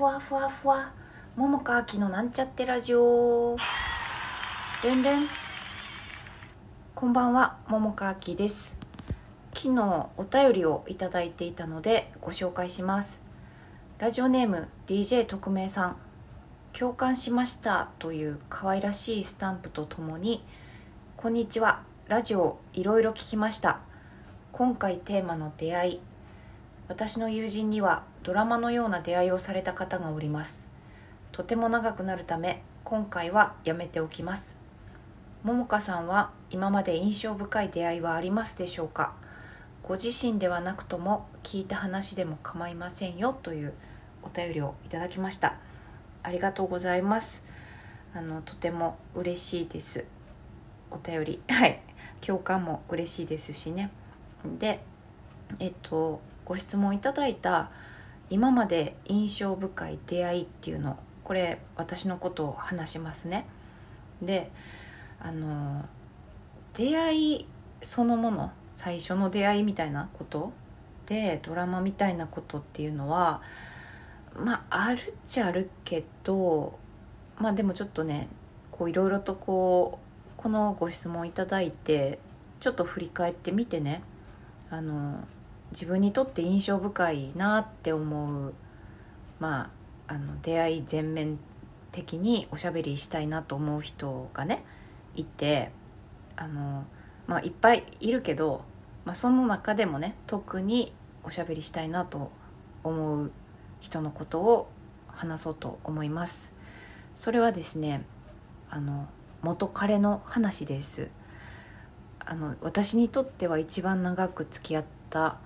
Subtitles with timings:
[0.00, 0.90] ふわふわふわ。
[1.36, 3.54] 桃佳明のなんちゃってラジオ。
[4.82, 5.28] ルンルン。
[6.94, 8.78] こんばんは桃佳明です。
[9.52, 13.20] 昨日お便りをいただいていたのでご紹介します。
[13.98, 15.96] ラジオネーム DJ 特命さん。
[16.72, 20.42] 共感しましたという可愛らしいスタンプとともに
[21.18, 23.80] こんにちはラジオいろいろ聞きました。
[24.52, 26.00] 今回テーマの出会い
[26.90, 30.66] 私の友人にはドラマのような出会いをされた方がおります。
[31.30, 34.56] とても長くなるため今回はやめておきます。
[35.44, 39.14] ももかさんは今まで印象深い出会いはありますでしょうか？
[39.84, 43.72] ご自身ではなくとも聞いた話でも構いませんよという
[44.24, 45.54] お便りをいただきました。
[46.24, 47.44] ありがとうございます。
[48.16, 50.06] あのとても嬉しいです。
[50.90, 51.40] お便り。
[51.48, 51.80] はい。
[52.20, 53.92] 共感も嬉しいですしね。
[54.58, 54.80] で
[55.60, 57.70] えっとご質問いただいた
[58.28, 63.46] 今まで印象深い出会いっていうのこれ私のことを話しますね。
[64.22, 64.50] で
[65.20, 65.84] あの
[66.74, 67.46] 出会い
[67.82, 70.52] そのもの最初の出会いみたいなこと
[71.06, 73.42] でドラマみたいなことっていうのは
[74.36, 76.78] まああるっちゃあるけど
[77.38, 78.28] まあでもちょっとね
[78.70, 82.18] こういろいろとこうこのご質問いただいて
[82.60, 84.02] ちょっと振り返ってみてね。
[84.70, 85.24] あの
[85.72, 88.54] 自分にとって印象深いなって思う
[89.38, 89.70] ま
[90.08, 91.38] ああの出会い全面
[91.92, 94.64] 的におしゃべりしたいなと思う人がね
[95.14, 95.70] いて
[96.36, 96.84] あの、
[97.26, 98.64] まあ、いっぱいいるけど、
[99.04, 102.30] まあ、その中でもね特におしゃべりしたいなと
[102.82, 103.32] 思う
[103.80, 104.70] 人のことを
[105.06, 106.52] 話そうと思います。
[107.14, 108.04] それはですね
[108.68, 109.06] あの
[109.42, 111.10] 元彼の話です。
[112.24, 115.38] あの私にとっては一番長く付き合った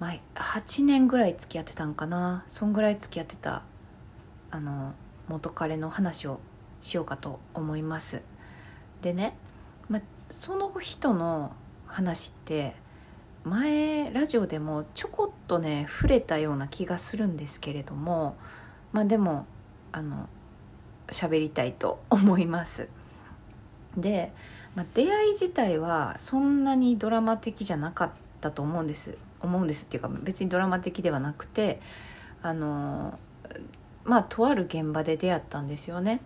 [0.00, 2.44] まあ、8年ぐらい付き合ってたんかな。
[2.46, 3.64] そんぐらい付き合ってた
[4.50, 4.94] あの
[5.28, 6.40] 元彼の話を
[6.80, 8.22] しようかと思います。
[9.02, 9.36] でね、
[9.88, 11.52] まあ、その人の
[11.86, 12.76] 話って
[13.44, 18.36] 前ラジオでもちょこっとね触れたような気がするんですけれども
[18.92, 19.46] まあでも
[19.92, 20.28] あの
[21.08, 22.88] 喋りたいと思います。
[23.96, 24.32] で、
[24.74, 28.10] まあ、出会い自体はそんなにドラマ的じゃなかっ
[28.40, 29.18] たと思うんです。
[29.40, 31.80] 思うんですっていうか別にドラマ的ではなくて
[32.42, 33.18] あの
[34.04, 36.20] まあとある現場で出会ったんですよね。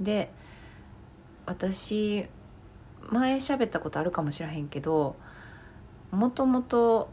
[0.00, 0.30] で
[1.46, 2.26] 私
[3.10, 5.16] 前喋ったことあるかもしれへんけど
[6.10, 7.10] もともと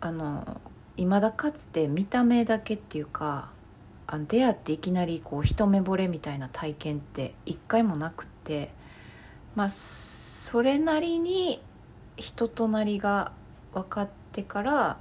[0.00, 0.60] あの
[0.96, 3.50] 未だかつて見た目だけっていうか
[4.06, 8.72] あ出会っていきなりこう一目惚れみたいな体験って一回もなくって
[9.54, 11.62] まあそれなりに
[12.16, 13.32] 人となりが
[13.72, 14.98] 分かっててから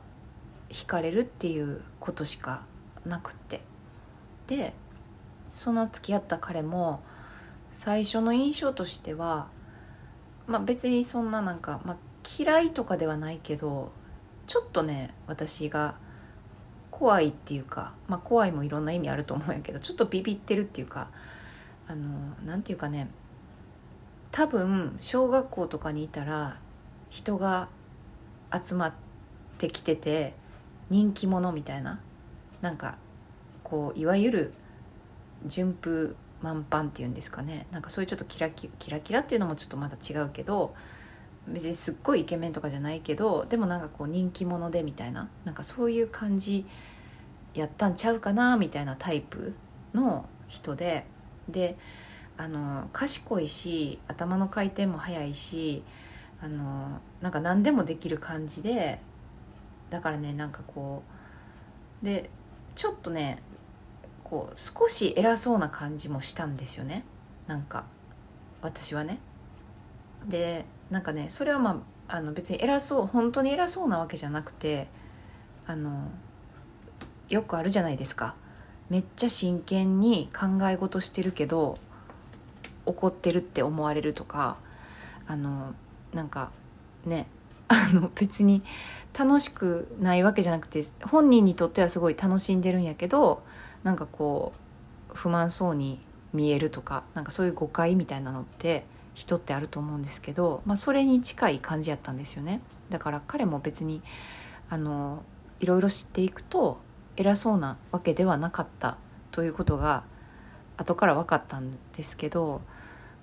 [0.70, 2.64] 惹かれるっていうことしか
[3.06, 3.62] なくって。
[4.48, 4.74] で
[5.52, 7.02] その付き合った彼も
[7.72, 9.48] 最初の印象としては
[10.48, 11.98] まあ別にそんななんか、まあ、
[12.38, 13.92] 嫌いとかではないけど
[14.48, 15.96] ちょっとね私が
[16.92, 21.10] 怖いっていうか、まあ、怖いもいろんな意味あると思うんやけどちょっとビビってるっていうか
[21.88, 23.10] あのなんていうかね
[24.32, 26.60] 多分小学校とかにいたら
[27.10, 27.70] 人が
[28.54, 29.05] 集まって
[29.68, 30.34] きてて
[30.90, 32.00] 人気者みたいな
[32.62, 32.98] なんか
[33.64, 34.54] こういわゆる
[35.46, 37.66] 順風満帆っていうんですかね。
[37.72, 40.76] なんかそういうちょっとキラキキラキラっていうのもちょっとまた違うけど
[41.48, 46.66] 別にすっごいイケメンとかじゃないけどでもなんかこう人気者でみたいななんかそういう感じ
[47.54, 49.54] やったんちゃうかなみたいなタイプ
[49.94, 51.06] の人で
[51.50, 51.78] で
[52.38, 55.84] あの賢いし頭の回転も速いし
[56.42, 59.00] あのなんか何でもできる感じで
[59.90, 61.04] だからねなんかこ
[62.02, 62.30] うで
[62.76, 63.42] ちょっとね
[64.24, 67.04] こう少し偉そうな感じもしたんですよね。
[67.48, 67.86] なんか
[68.62, 69.20] 私はね。
[70.28, 74.88] でなんかねそれはまああの別に偉そう本当に偉そうなわけじゃなくて
[75.68, 76.10] あの
[77.30, 78.36] よくあるじゃないですか。
[78.90, 81.78] めっちゃ真剣に考え事してるけど
[82.86, 84.58] 怒ってるって思われるとか
[85.28, 85.74] あの
[86.14, 86.52] なんか
[87.06, 87.26] ね
[87.68, 88.64] あの別に
[89.18, 93.44] 楽しくないわけじゃなくて本人にとってはすごい楽しんでるんやけど
[93.84, 94.54] なんかこ
[95.10, 96.00] う不満そうに
[96.34, 102.60] 見えるとかなんかそういう誤解みたいなのって人ってあると思うんですけど、まあ、それに近い感じやったんですよね。
[102.90, 104.02] だから彼も別に
[104.70, 105.24] あの
[105.62, 106.80] いろいろ知っていくと
[107.16, 108.98] 偉そうなわけではなかった
[109.32, 110.04] ということが
[110.76, 112.62] 後から分かったんですけど、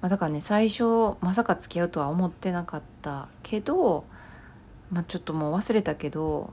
[0.01, 4.05] まあ、だからね最初まさか付き合うとは思ってなかったけど、
[4.93, 6.53] まあ、ちょっともう忘れたけど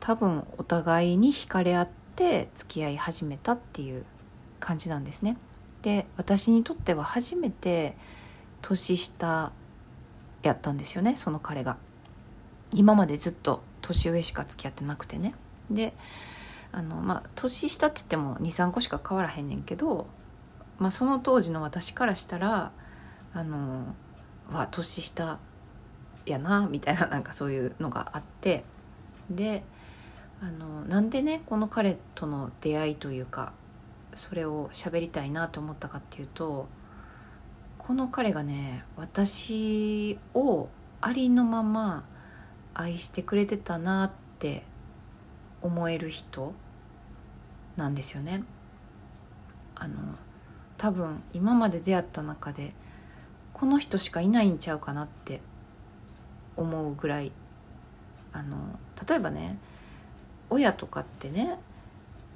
[0.00, 4.04] 多分お互いに惹かれ合って付き合い始めたっていう
[4.58, 5.36] 感じなんですね。
[5.82, 7.96] で私にとっては初めて
[8.62, 9.52] 年下
[10.42, 11.76] やったんですよねその彼が。
[12.74, 15.34] 今までずっと年上しか付き合ってなくてね。
[15.70, 15.94] で
[16.72, 20.08] あのまあ年下って言っても23個しか変わらへんねんけど、
[20.78, 22.72] まあ、その当時の私からしたら
[23.32, 23.94] あの
[24.50, 25.38] は年下
[26.30, 28.64] やなみたいななんかそういうのがあって
[29.30, 29.62] で
[30.40, 33.52] あのなんでねこの彼との出会いというか
[34.14, 36.68] それを喋りたいなと思ったかっていうと
[37.76, 40.68] この彼がね私を
[41.00, 42.04] ありのまま
[42.74, 44.62] 愛してくれてたなって
[45.62, 46.52] 思える人
[47.76, 48.42] なんですよね。
[49.74, 49.96] あの
[50.76, 52.74] 多分今まで出会った中で
[53.52, 55.40] この人しかいないんちゃうかなって
[56.58, 57.32] 思うぐらい
[58.32, 58.56] あの
[59.08, 59.58] 例えばね
[60.50, 61.58] 親とかってね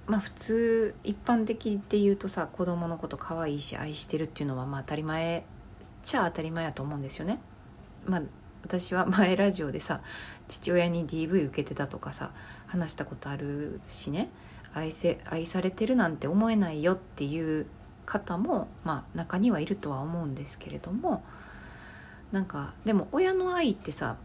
[0.06, 5.44] まあ普通一般的って言うとさ子供のこと可愛いし愛してるっていうのはまあ当たり前
[6.02, 7.38] ちゃ当たり前やと思うんですよね。
[8.06, 8.22] まあ
[8.64, 10.00] 私は前ラジオでさ
[10.48, 12.32] 父親に DV 受けてたとかさ
[12.66, 14.30] 話したことあるしね
[14.72, 17.66] 愛せ愛されてるなんて思えないよっていう
[18.06, 21.22] 方もまあ中にはいるとは思うんですけれども
[22.32, 24.17] なんかでも親の愛ってさ、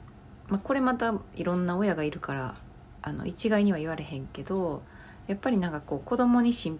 [0.48, 2.56] まあ、これまたいろんな親がいるから
[3.02, 4.82] あの一概には言われへんけど
[5.28, 6.80] やっぱりなんかこう子供に失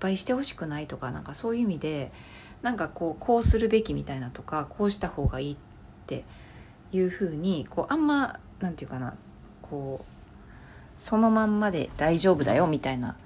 [0.00, 2.12] 敗してほしくないとかなんかそういう意味で
[2.62, 5.56] なんかこうこうするべきみたいなとかこうした方がいいっ
[6.06, 6.24] て
[6.92, 9.16] いうふうにこうあんまなんていうかな
[9.62, 10.14] こう
[10.98, 13.16] そのまんまで大丈夫だよみたいな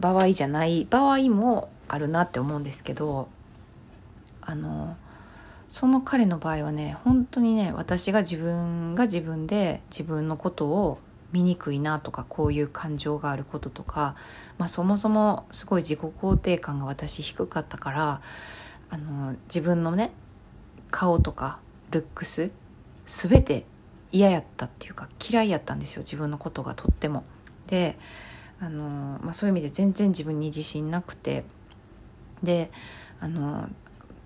[0.00, 3.28] 場合じゃない場合もあるなって思うんですけど
[4.40, 4.96] あの
[5.74, 11.00] その彼の場合はね本当にね私が自分が自分で自分のことを
[11.32, 14.14] 醜いなとかこういう感情があることとか、
[14.56, 18.20] まあ、そもそもすごい自己肯定感が私低かったから
[18.88, 20.12] あの自分のね
[20.92, 21.58] 顔とか
[21.90, 22.52] ルックス
[23.04, 23.66] 全て
[24.12, 27.24] 嫌やったっていうか嫌いやったんですよ自分のことがとっても。
[27.66, 27.98] で
[28.60, 31.42] あの、まあ、そういう意味で全然自分に自信なくて
[32.44, 32.70] で
[33.18, 33.68] あの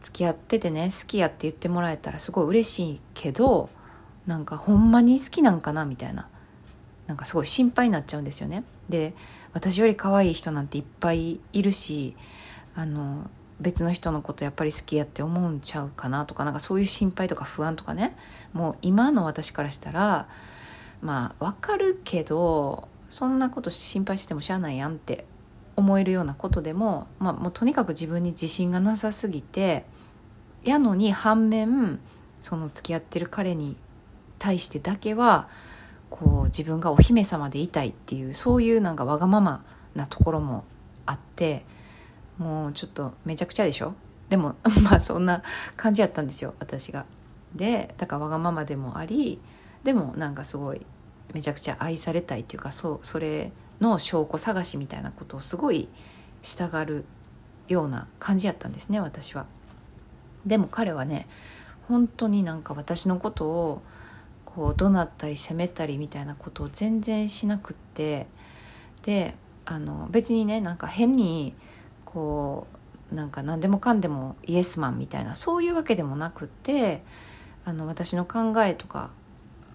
[0.01, 3.69] 付き合っててね好きやって言ってもらえたらすごい嬉しいけど
[4.27, 6.29] なんかほんまに好きなんかなみたいな
[7.07, 8.65] なんかすごい心配になっちゃうんですよね。
[8.89, 9.15] で
[9.55, 12.17] 私より可愛い人なんていっぱいいるし
[12.75, 13.31] あの
[13.61, 18.17] 別の人のことやっぱり好きやって思うんちゃうかなとかなんかそういう心配とか不安とかね
[18.53, 20.29] もう今の私からしたら
[21.01, 25.25] まあわかるけどそんなこと心配してもしゃあないやんって
[25.79, 29.85] 思えるようなことでも,、まあ、もうとにかく自分に自信がなさすぎて
[30.65, 32.01] やのに反面
[32.41, 33.77] その付き合ってる彼に
[34.39, 35.49] 対してだけは
[36.11, 39.65] こう自分がお姫様でいたいっていうそういうなんかわがまま
[39.95, 40.65] なところも
[41.07, 41.65] あって
[42.39, 43.95] もうちょっとめちゃくちゃでしょ？
[44.29, 45.43] でも まあそんな
[45.77, 47.07] 感じやったんですよ私が。
[47.55, 49.41] でだからわがままでもあり
[49.85, 50.85] でもなんかすごい
[51.33, 55.89] めちゃくちゃ愛されたいっていうかそうそれの証拠探しみたいなことをすごい
[56.43, 57.05] したがる
[57.69, 59.47] ような感じやったんですね私は。
[60.47, 61.27] でも彼はね
[61.89, 63.83] 本当になんか私のことを
[64.45, 68.27] こう怒鳴ったり責めたりみたいなことを全然しなくって
[69.03, 69.35] で
[69.65, 71.55] あの別にねなんか変に
[72.05, 72.67] こ
[73.13, 77.03] うなんか何でもかんでもイエスマンみたいなそういうわけでもなくって
[77.65, 79.11] あの私の考えとか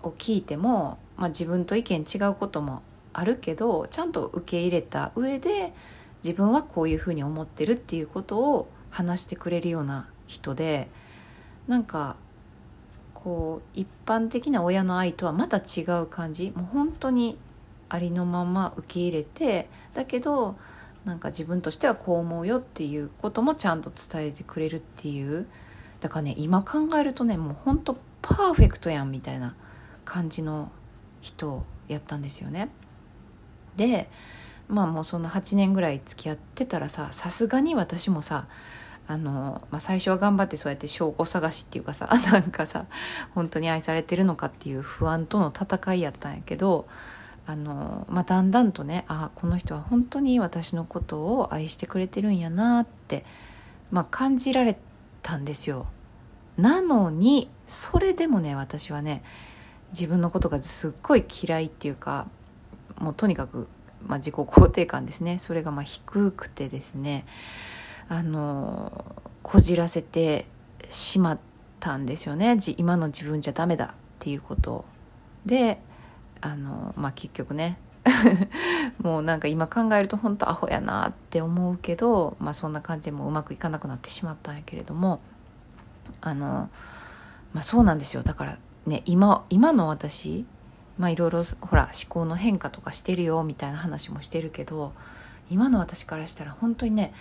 [0.01, 2.82] を聞いても、まあ、自分と意見違うことも
[3.13, 5.74] あるけどちゃんと受け入れた上で
[6.24, 10.89] 自分はこういうふうに思ってるっていうことを話してくれるような人で
[11.67, 12.15] なんか
[13.13, 17.38] こう一般的な親の愛とはまた違う感じもう本当に
[17.89, 20.55] ありのまま受け入れてだけど
[21.05, 25.48] なんか自分としてはこう思うよっていうこともちゃんと伝えてくれるっていう
[26.00, 29.55] だからね今考えるとねもう本当パーフェクトやんみたいな
[30.05, 30.72] 感じの
[31.22, 32.70] 人やったんですよね。
[33.75, 34.10] で
[34.68, 38.48] まあもうそんな8年ぐらい付き合ってたらささすがに私もさ
[39.08, 42.86] あの、まあ、最初は頑張ってそうやって証拠探しっていうかさ なんかさ
[43.34, 46.88] 本当に愛されてるのかっていう不安との戦いやったんやけど
[47.46, 53.25] あの、まあ、だんだんとねあこの人は本当に私のことを愛してくれてるんやなって、
[53.92, 54.77] まあ、感じられ
[55.22, 55.88] たんですよ。
[56.58, 59.24] なのにそれでもね私はね
[59.92, 62.27] 自分のことがすっごい嫌いっていうか
[63.04, 63.68] もうとにかく、
[64.08, 65.38] まあ、自己肯定感ですね。
[65.40, 67.26] それがまあ低くてですね。
[68.10, 70.46] あのこじらせて
[70.90, 71.40] しまっ
[71.80, 72.58] たんですよね。
[72.78, 74.86] 今の自分じゃダメだっていうこと
[75.46, 75.80] で
[76.42, 77.78] あの、まあ、結局ね。
[79.02, 85.22] もうなんか今考えると本当アホやなって思うけど、まあ、そんな感じでもうまくいかなくなってしまったんやけれども
[86.20, 86.70] あの、
[87.54, 88.24] まあ、そうなんですよ。
[88.24, 90.46] だからね今今の私
[90.98, 94.94] まあいろいろほら思考の変化とかしてるよみたいな話もしてるけど
[95.50, 97.14] 今の私からしたら本当にね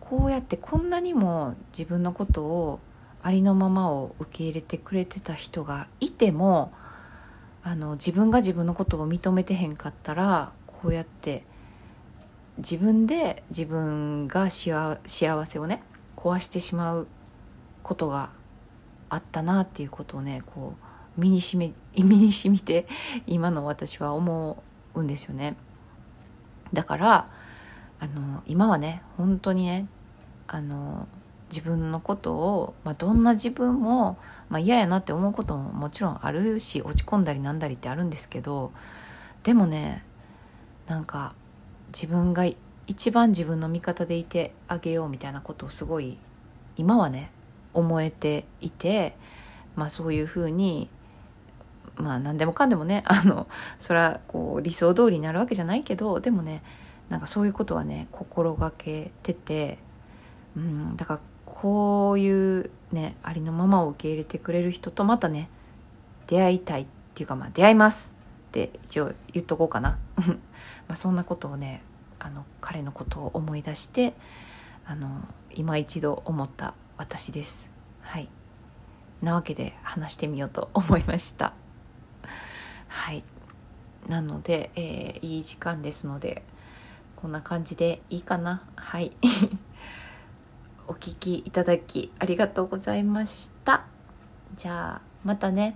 [0.00, 2.80] こうやってこんなにも自分のことを
[3.22, 6.72] ありのままを受け入れてくれてた人がいても
[7.62, 11.44] あの自分が自分のことを認めてへんかったらこうやって
[12.58, 14.98] 自分で自分が幸
[15.46, 15.82] せをね
[16.16, 17.06] 壊してしまう
[17.82, 18.30] ことが
[19.08, 22.86] あったなっていうことをねこう身にしみ 身にしみて
[23.26, 24.62] 今の私は思
[24.94, 25.56] うんですよね。
[26.72, 27.28] だから
[28.00, 29.86] あの今はね本当にね
[30.48, 31.06] あの
[31.50, 34.16] 自分のことを、まあ、どんな自分も、
[34.48, 38.72] まあ、嫌やなって思うことももちろんあるし落ち込んだりなんだりってあるんですけど
[39.42, 40.02] でもね
[40.86, 41.34] なんか
[41.88, 42.46] 自分が
[42.86, 46.18] 一番自分の味方でいてあげようみたいなことをすごい
[46.76, 47.30] 今はね
[47.74, 49.16] 思えていて、
[49.76, 50.90] まあ、そういうふうに
[51.96, 53.46] まあ何でもかんでもね あの
[53.78, 56.62] それはこう理想通りになるわけじゃないけどでもね
[57.08, 59.78] なんかそういうことはね心がけてて、
[60.56, 65.48] うん、だからこういうねありのままを受け入れてくれる人とまたね
[66.26, 68.16] 出会いたいっていうかまあ出会います
[68.48, 69.98] って一応言っとこうかな。
[70.88, 71.82] まあそんなことをね
[72.18, 74.14] あの彼のことを思い出して
[74.86, 75.08] あの
[75.54, 77.70] 今一度思った私です。
[78.00, 78.28] はい。
[79.22, 81.52] なわけで話してみようと思いました。
[82.94, 83.24] はい
[84.06, 86.42] なので、えー、いい時間ですので
[87.16, 88.62] こんな感じでいいかな？
[88.76, 89.12] はい
[90.86, 93.86] お聴きいただきありがとうございました。
[94.56, 95.74] じゃあまたね。